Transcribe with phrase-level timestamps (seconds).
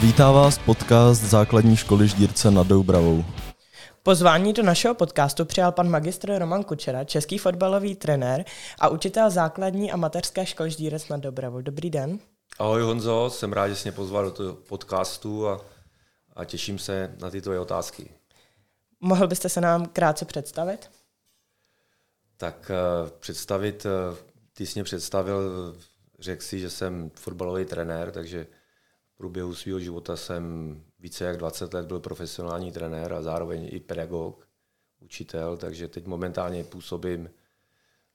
[0.00, 3.24] Vítá vás podcast základní školy Ždírce nad Doubravou.
[4.02, 8.44] Pozvání do našeho podcastu přijal pan magistr Roman Kučera, český fotbalový trenér
[8.80, 11.60] a učitel základní a mateřské školy Ždírec nad Dobravou.
[11.60, 12.18] Dobrý den.
[12.58, 15.60] Ahoj Honzo, jsem rád, že jsi mě pozval do toho podcastu a,
[16.36, 18.10] a těším se na tyto otázky.
[19.00, 20.90] Mohl byste se nám krátce představit?
[22.36, 24.16] Tak uh, představit, uh,
[24.52, 25.40] ty jsi mě představil,
[26.18, 28.46] řekl si, že jsem fotbalový trenér, takže
[29.20, 34.48] průběhu svého života jsem více jak 20 let byl profesionální trenér a zároveň i pedagog,
[35.00, 37.30] učitel, takže teď momentálně působím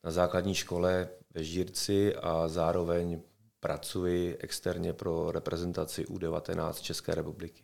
[0.04, 3.22] na základní škole ve Žírci a zároveň
[3.60, 7.64] pracuji externě pro reprezentaci U19 České republiky.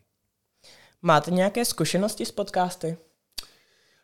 [1.01, 2.97] Máte nějaké zkušenosti s podcasty?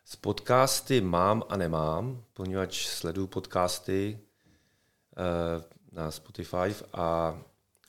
[0.04, 4.18] S podcasty mám a nemám, poněvadž sleduju podcasty
[5.16, 7.38] eh, na Spotify a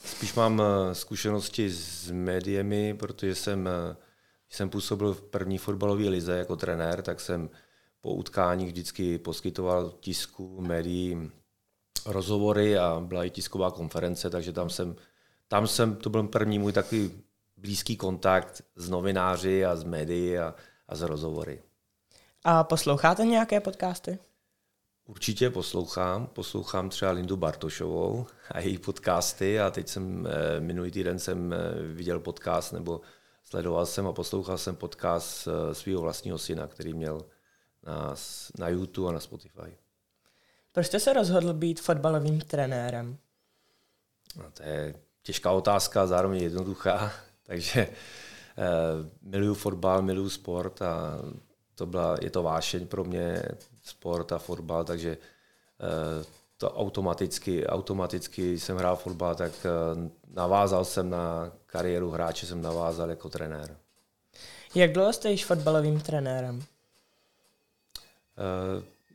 [0.06, 3.96] spíš mám eh, zkušenosti s médiemi, protože jsem, eh,
[4.50, 7.50] jsem působil v první fotbalové lize jako trenér, tak jsem
[8.02, 11.32] po utkáních vždycky poskytoval tisku, médiím
[12.06, 14.96] rozhovory a byla i tisková konference, takže tam jsem,
[15.48, 17.12] tam jsem, to byl první můj takový
[17.58, 20.56] blízký kontakt s novináři a s médií a,
[20.88, 21.62] a s rozhovory.
[22.44, 24.20] A posloucháte nějaké podcasty?
[25.10, 26.28] Určitě poslouchám.
[26.28, 31.58] Poslouchám třeba Lindu Bartošovou a její podcasty a teď jsem eh, minulý týden jsem eh,
[31.94, 33.02] viděl podcast nebo
[33.44, 37.26] sledoval jsem a poslouchal jsem podcast eh, svého vlastního syna, který měl
[37.84, 38.16] na,
[38.58, 39.78] na YouTube a na Spotify.
[40.72, 43.18] Proč jste se rozhodl být fotbalovým trenérem?
[44.36, 47.12] No, to je těžká otázka, zároveň jednoduchá.
[47.44, 47.96] Takže eh,
[49.22, 51.20] miluju fotbal, miluju sport a
[51.80, 53.44] to byla, je to vášeň pro mě,
[53.84, 56.26] sport a fotbal, takže eh,
[56.58, 59.70] to automaticky, automaticky jsem hrál fotbal, tak eh,
[60.34, 63.78] navázal jsem na kariéru hráče, jsem navázal jako trenér.
[64.76, 66.62] Jak dlouho jste již fotbalovým trenérem?
[66.62, 66.66] Eh,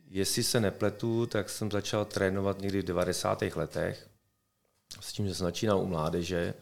[0.09, 3.41] jestli se nepletu, tak jsem začal trénovat někdy v 90.
[3.55, 4.07] letech.
[4.99, 6.53] S tím, že jsem začínal u mládeže.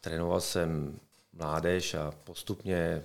[0.00, 0.98] Trénoval jsem
[1.32, 3.04] mládež a postupně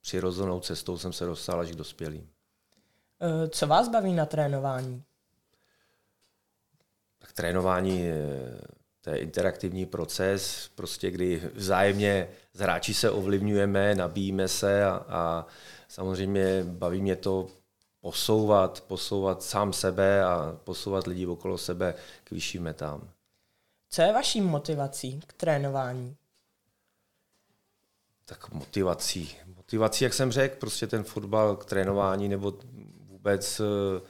[0.00, 2.30] přirozenou cestou jsem se dostal až k dospělým.
[3.20, 5.02] Eh, co vás baví na trénování?
[7.18, 8.08] Tak trénování
[9.00, 15.46] to je interaktivní proces, prostě kdy vzájemně z hráči se ovlivňujeme, nabíjíme se a, a
[15.88, 17.46] samozřejmě baví mě to
[18.00, 21.94] posouvat, posouvat sám sebe a posouvat lidi okolo sebe
[22.24, 23.10] k vyšším metám.
[23.90, 26.16] Co je vaší motivací k trénování?
[28.24, 29.36] Tak motivací.
[29.68, 32.58] Motivací, jak jsem řekl, prostě ten fotbal k trénování nebo
[33.06, 34.00] vůbec eh,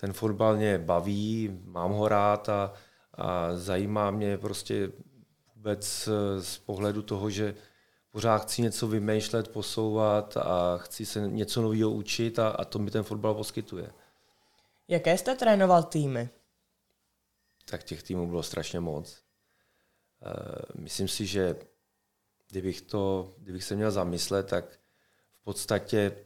[0.00, 2.72] ten fotbal mě baví, mám ho rád a,
[3.14, 4.92] a zajímá mě prostě
[5.54, 7.54] vůbec eh, z pohledu toho, že
[8.10, 12.90] pořád chci něco vymýšlet, posouvat a chci se něco nového učit a, a to mi
[12.90, 13.92] ten fotbal poskytuje.
[14.88, 16.28] Jaké jste trénoval týmy?
[17.64, 19.22] Tak těch týmů bylo strašně moc.
[20.26, 21.56] Uh, myslím si, že
[22.50, 24.79] kdybych, to, kdybych se měl zamyslet, tak
[25.40, 26.16] v podstatě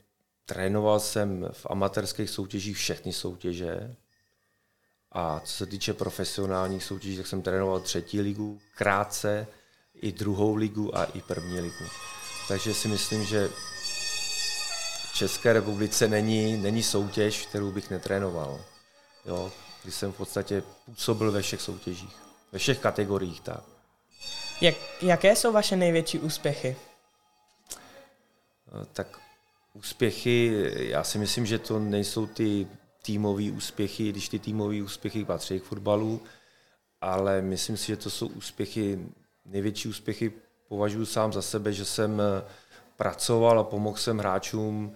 [0.47, 3.97] trénoval jsem v amatérských soutěžích všechny soutěže.
[5.12, 9.47] A co se týče profesionálních soutěží, tak jsem trénoval třetí ligu, krátce,
[9.94, 11.84] i druhou ligu a i první ligu.
[12.48, 18.60] Takže si myslím, že v České republice není, není soutěž, kterou bych netrénoval.
[19.26, 19.52] Jo,
[19.82, 22.16] když jsem v podstatě působil ve všech soutěžích,
[22.52, 23.41] ve všech kategoriích.
[23.41, 23.64] Tak.
[24.60, 26.76] Jak, jaké jsou vaše největší úspěchy?
[28.92, 29.20] Tak
[29.74, 32.66] úspěchy, já si myslím, že to nejsou ty
[33.02, 36.22] týmové úspěchy, když ty týmové úspěchy patří k fotbalu,
[37.00, 38.98] ale myslím si, že to jsou úspěchy
[39.44, 40.32] největší úspěchy
[40.68, 42.44] považuji sám za sebe, že jsem eh,
[42.96, 44.92] pracoval a pomohl jsem hráčům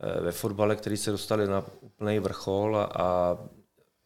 [0.00, 3.38] eh, ve fotbale, kteří se dostali na úplný vrchol a, a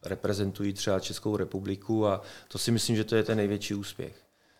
[0.04, 4.16] reprezentují třeba Českou republiku a to si myslím, že to je ten největší úspěch.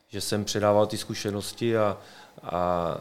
[0.09, 1.99] Že jsem předával ty zkušenosti a,
[2.43, 3.01] a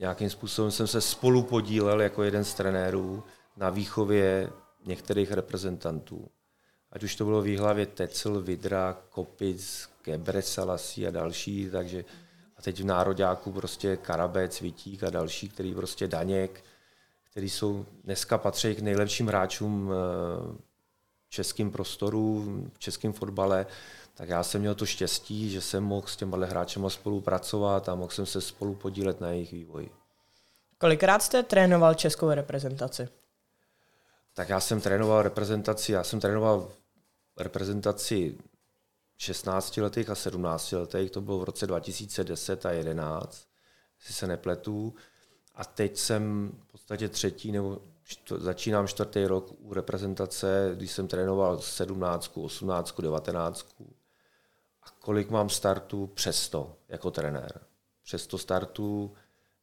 [0.00, 3.24] nějakým způsobem jsem se spolu podílel jako jeden z trenérů
[3.56, 4.50] na výchově
[4.86, 6.28] některých reprezentantů.
[6.92, 12.04] Ať už to bylo Výhlavě Tecel, Vidra, Kopic, Gebre Salasí a další, takže
[12.56, 16.64] a teď v Nároďáku prostě Karabec, Vitík a další, který prostě Daněk,
[17.30, 20.69] který jsou dneska patří k nejlepším hráčům eh,
[21.30, 22.44] českém prostoru,
[22.74, 23.66] v českém fotbale,
[24.14, 28.10] tak já jsem měl to štěstí, že jsem mohl s těma hráčema spolupracovat a mohl
[28.10, 29.90] jsem se spolu podílet na jejich vývoji.
[30.78, 33.08] Kolikrát jste trénoval českou reprezentaci?
[34.34, 36.68] Tak já jsem trénoval reprezentaci, já jsem trénoval
[37.36, 38.38] reprezentaci
[39.16, 43.46] 16 letech a 17 letech, to bylo v roce 2010 a 11,
[43.98, 44.94] jestli se nepletu.
[45.54, 51.08] A teď jsem v podstatě třetí nebo čtvr, začínám čtvrtý rok u reprezentace, když jsem
[51.08, 53.66] trénoval 17, 18, 19.
[54.82, 56.06] A kolik mám startů?
[56.06, 57.60] Přes 100 jako trenér.
[58.02, 59.14] Přes 100 startů,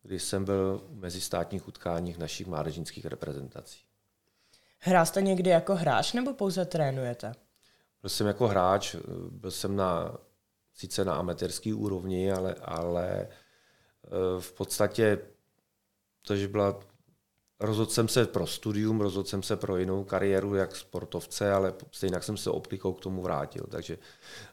[0.01, 3.79] když jsem byl mezi státních utkáních našich mládežnických reprezentací.
[4.79, 7.33] Hrál jste někdy jako hráč nebo pouze trénujete?
[8.01, 8.95] Byl jsem jako hráč,
[9.29, 10.17] byl jsem na,
[10.73, 13.29] sice na amatérské úrovni, ale, ale eh,
[14.39, 15.19] v podstatě
[16.21, 16.79] to, že byla
[17.59, 22.21] Rozhodl jsem se pro studium, rozhodl jsem se pro jinou kariéru, jak sportovce, ale stejně
[22.21, 23.63] jsem se optikou k tomu vrátil.
[23.69, 23.97] Takže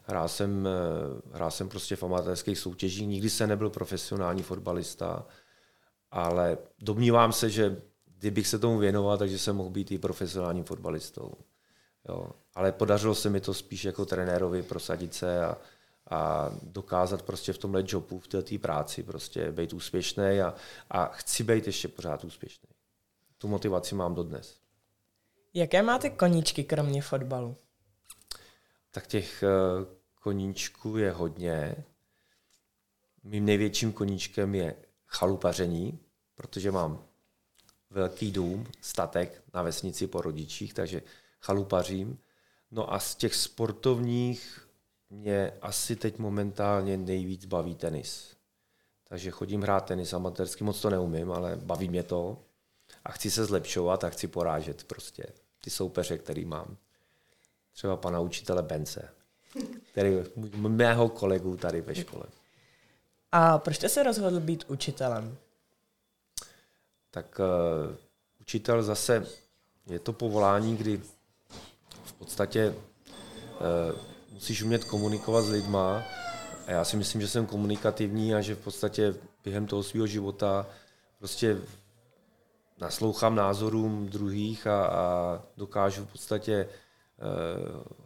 [0.03, 5.27] hrál jsem, eh, hrál jsem prostě v amatérských soutěžích, nikdy jsem nebyl profesionální fotbalista,
[6.11, 7.83] ale domnívám se, že
[8.19, 11.33] kdybych se tomu věnoval, takže jsem mohl být i profesionálním fotbalistou.
[12.09, 12.31] Jo.
[12.55, 15.57] Ale podařilo se mi to spíš jako trenérovi prosadit se a,
[16.11, 20.55] a dokázat prostě v tomhle jobu, v této práci prostě být úspěšný a,
[20.91, 22.74] a chci být ještě pořád úspěšný.
[23.45, 24.57] Tu motivaci mám dodnes.
[25.55, 27.57] Jaké máte koníčky kromě fotbalu?
[28.91, 29.49] Tak těch eh,
[30.21, 31.85] koníčků je hodně.
[33.25, 34.77] Mým největším koníčkem je
[35.07, 35.99] chalupaření,
[36.35, 37.05] protože mám
[37.91, 41.03] velký dům, statek na vesnici po rodičích, takže
[41.41, 42.19] chalupařím.
[42.71, 44.69] No a z těch sportovních
[45.11, 48.37] mě asi teď momentálně nejvíc baví tenis.
[49.09, 52.45] Takže chodím hrát tenis amatérsky, moc to neumím, ale baví mě to.
[53.05, 55.27] A chci se zlepšovat a chci porážet prostě
[55.61, 56.77] ty soupeře, který mám.
[57.73, 59.09] Třeba pana učitele Bence,
[59.93, 60.17] který
[60.57, 62.25] mého kolegu tady ve škole.
[63.33, 65.37] A proč jste se rozhodl být učitelem?
[67.11, 67.97] Tak uh,
[68.41, 69.27] učitel zase
[69.87, 71.03] je to povolání, kdy
[72.05, 73.99] v podstatě uh,
[74.33, 76.05] musíš umět komunikovat s lidma.
[76.67, 79.15] A já si myslím, že jsem komunikativní a že v podstatě
[79.45, 80.67] během toho svého života
[81.19, 81.59] prostě
[82.81, 86.69] naslouchám názorům druhých a, a dokážu v podstatě eh,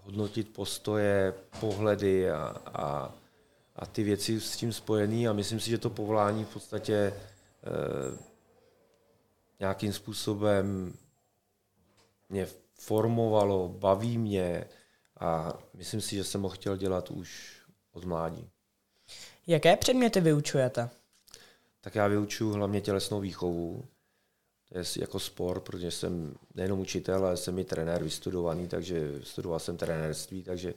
[0.05, 3.15] hodnotit postoje, pohledy a, a,
[3.77, 8.19] a ty věci s tím spojené a myslím si, že to povolání v podstatě eh,
[9.61, 10.95] nějakým způsobem
[12.29, 14.65] mě formovalo, baví mě
[15.21, 17.61] a myslím si, že jsem ho chtěl dělat už
[17.93, 18.51] od mládí.
[19.47, 20.91] Jaké předměty vyučujete?
[21.81, 23.85] Tak já vyučuji hlavně tělesnou výchovu,
[24.73, 29.59] to je jako sport, protože jsem nejenom učitel, ale jsem i trenér vystudovaný, takže studoval
[29.59, 30.75] jsem trenérství, takže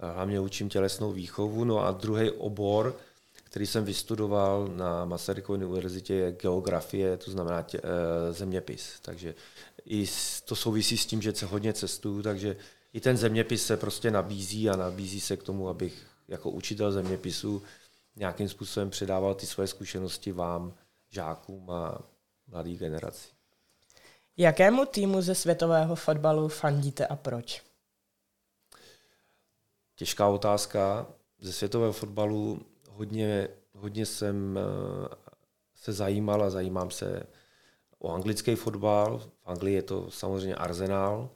[0.00, 1.64] eh, hlavně učím tělesnou výchovu.
[1.64, 2.96] No a druhý obor,
[3.50, 8.92] který jsem vystudoval na Masarykově univerzitě, je geografie, to znamená tě, e, zeměpis.
[9.02, 9.34] Takže
[9.84, 10.06] i
[10.44, 12.56] to souvisí s tím, že se hodně cestuju, takže
[12.92, 17.62] i ten zeměpis se prostě nabízí a nabízí se k tomu, abych jako učitel zeměpisu
[18.16, 20.74] nějakým způsobem předával ty svoje zkušenosti vám,
[21.10, 21.98] žákům a
[22.48, 23.28] mladé generaci.
[24.36, 27.62] Jakému týmu ze světového fotbalu fandíte a proč?
[29.96, 31.06] Těžká otázka.
[31.40, 32.60] Ze světového fotbalu
[32.90, 35.14] hodně, hodně jsem eh,
[35.74, 37.22] se zajímal a zajímám se
[37.98, 39.18] o anglický fotbal.
[39.18, 41.30] V Anglii je to samozřejmě Arsenal.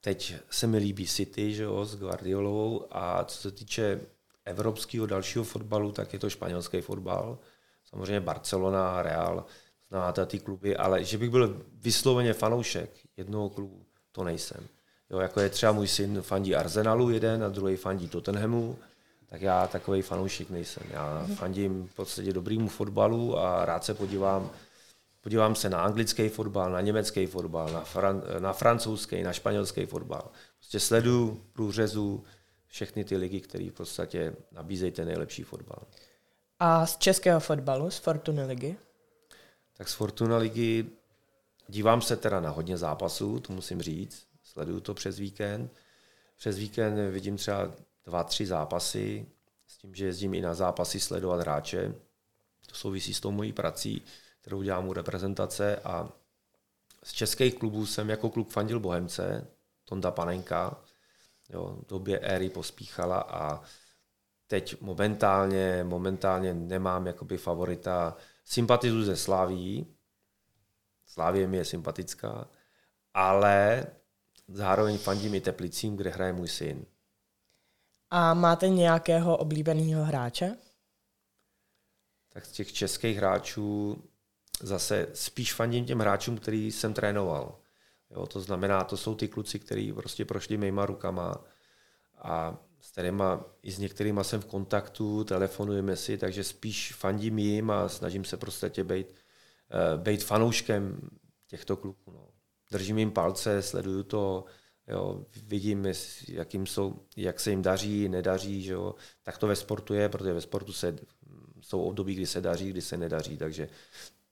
[0.00, 4.00] Teď se mi líbí City že jo, s Guardiolovou a co se týče
[4.44, 7.38] evropského dalšího fotbalu, tak je to španělský fotbal.
[7.84, 9.44] Samozřejmě Barcelona, Real
[9.90, 14.66] znáte ty kluby, ale že bych byl vysloveně fanoušek jednoho klubu, to nejsem.
[15.10, 18.78] Jo, jako je třeba můj syn fandí Arsenalu jeden a druhý fandí Tottenhamu,
[19.26, 20.82] tak já takový fanoušek nejsem.
[20.90, 24.50] Já fandím v podstatě dobrýmu fotbalu a rád se podívám,
[25.20, 30.30] podívám se na anglický fotbal, na německý fotbal, na, fran, na francouzský, na španělský fotbal.
[30.58, 32.24] Prostě sleduju průřezu
[32.66, 35.82] všechny ty ligy, které v podstatě nabízejí ten nejlepší fotbal.
[36.58, 38.76] A z českého fotbalu, z Fortuny ligy?
[39.80, 40.86] Tak z Fortuna ligy
[41.68, 45.72] dívám se teda na hodně zápasů, to musím říct, sleduju to přes víkend.
[46.36, 47.72] Přes víkend vidím třeba
[48.04, 49.26] dva, tři zápasy,
[49.66, 51.94] s tím, že jezdím i na zápasy sledovat hráče.
[52.66, 54.02] To souvisí s tou mojí prací,
[54.40, 56.08] kterou dělám u reprezentace a
[57.04, 59.46] z českých klubů jsem jako klub fandil Bohemce,
[59.84, 60.76] Tonda Panenka,
[61.50, 63.62] jo, v době éry pospíchala a
[64.46, 68.16] teď momentálně, momentálně nemám jakoby favorita
[68.50, 69.86] sympatizuji ze Slaví,
[71.06, 72.48] Slávě mi je sympatická,
[73.14, 73.86] ale
[74.48, 76.86] zároveň fandím i Teplicím, kde hraje můj syn.
[78.10, 80.56] A máte nějakého oblíbeného hráče?
[82.28, 84.02] Tak z těch českých hráčů
[84.62, 87.58] zase spíš fandím těm hráčům, který jsem trénoval.
[88.10, 91.44] Jo, to znamená, to jsou ty kluci, kteří prostě prošli mýma rukama
[92.18, 97.70] a s kterýma, i s některými jsem v kontaktu, telefonujeme si, takže spíš fandím jim
[97.70, 99.06] a snažím se prostě být,
[99.96, 101.10] být fanouškem
[101.46, 102.02] těchto klubů.
[102.06, 102.28] No.
[102.72, 104.44] Držím jim palce, sleduju to,
[104.88, 105.86] jo, vidím,
[106.28, 108.94] jakým jsou, jak se jim daří, nedaří, že jo.
[109.22, 110.96] tak to ve sportu je, protože ve sportu se,
[111.60, 113.68] jsou období, kdy se daří, kdy se nedaří, takže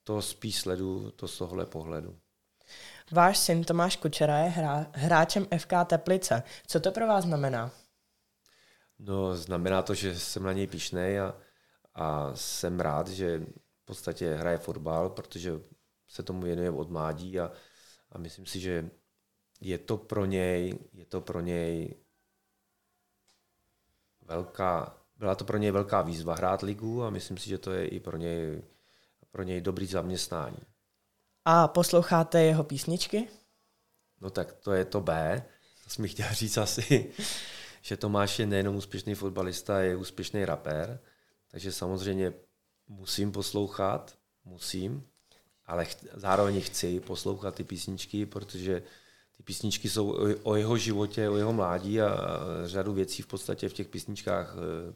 [0.04, 2.16] to spíš sledu to z tohle pohledu.
[3.10, 4.52] Váš syn Tomáš Kučera je
[4.92, 6.42] hráčem FK Teplice.
[6.66, 7.70] Co to pro vás znamená?
[8.98, 11.34] No, znamená to, že jsem na něj pišnej a,
[11.94, 13.38] a jsem rád, že
[13.82, 15.60] v podstatě hraje fotbal, protože
[16.08, 17.52] se tomu věnuje od mládí a,
[18.12, 18.90] a myslím si, že
[19.60, 21.94] je to pro něj, je to pro něj
[24.22, 27.86] velká, byla to pro něj velká výzva hrát ligu a myslím si, že to je
[27.86, 28.62] i pro něj,
[29.30, 30.58] pro něj dobrý zaměstnání.
[31.44, 33.28] A posloucháte jeho písničky?
[34.20, 35.42] No tak to je to B.
[35.84, 37.12] To jsem chtěl říct asi,
[37.82, 41.00] že Tomáš je nejenom úspěšný fotbalista, je úspěšný rapper,
[41.50, 42.32] takže samozřejmě
[42.88, 45.06] musím poslouchat, musím,
[45.66, 48.82] ale ch- zároveň chci poslouchat ty písničky, protože
[49.36, 53.68] ty písničky jsou o, jeho životě, o jeho mládí a, a řadu věcí v podstatě
[53.68, 54.94] v těch písničkách e,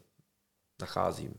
[0.81, 1.33] nacházím.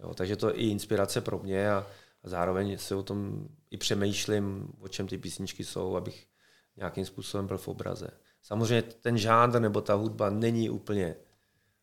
[0.00, 1.86] Jo, takže to je i inspirace pro mě a,
[2.22, 6.26] a zároveň se o tom i přemýšlím, o čem ty písničky jsou, abych
[6.76, 8.10] nějakým způsobem byl v obraze.
[8.42, 11.16] Samozřejmě ten žánr nebo ta hudba není úplně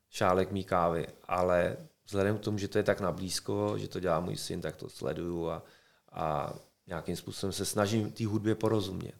[0.09, 3.99] šálek mý kávy, ale vzhledem k tomu, že to je tak na blízko, že to
[3.99, 5.63] dělá můj syn, tak to sleduju a,
[6.11, 6.53] a
[6.87, 9.15] nějakým způsobem se snažím té hudbě porozumět.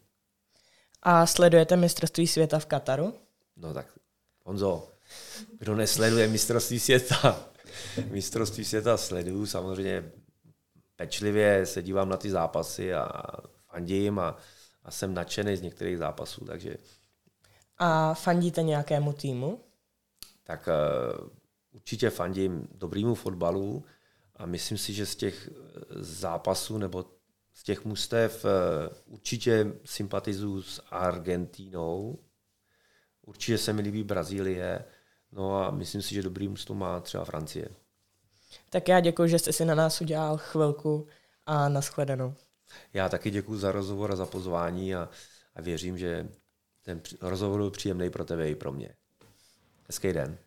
[1.04, 3.14] A sledujete mistrovství světa v Kataru?
[3.56, 3.86] No tak,
[4.44, 4.88] Honzo,
[5.60, 7.50] kdo nesleduje mistrovství světa?
[8.12, 10.12] mistrovství světa sleduju samozřejmě
[10.96, 13.24] pečlivě, se dívám na ty zápasy a
[13.72, 14.38] fandím a,
[14.84, 16.78] a jsem nadšený z některých zápasů, takže...
[17.78, 19.64] A fandíte nějakému týmu?
[20.44, 20.70] Tak
[21.22, 21.28] uh,
[21.72, 23.86] určitě fandím dobrýmu fotbalu
[24.36, 25.50] a myslím si, že z těch
[25.96, 27.06] zápasů nebo
[27.54, 32.20] z těch mustev uh, určitě sympatizuju s Argentínou,
[33.22, 34.86] určitě se mi líbí Brazílie,
[35.32, 37.70] no a myslím si, že dobrý musto má třeba Francie.
[38.70, 41.08] Tak já děkuji, že jste si na nás udělal chvilku
[41.46, 42.34] a nashledanou.
[42.94, 45.10] Já taky děkuji za rozhovor a za pozvání a,
[45.56, 46.30] a věřím, že
[46.88, 48.90] ten rozhovor byl příjemný pro tebe i pro mě.
[49.88, 50.38] Hezký den.